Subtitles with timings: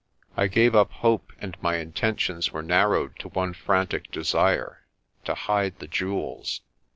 [0.35, 4.87] I gave up hope and my intentions were narrowed to one frantic desire
[5.25, 6.61] to hide the jewels.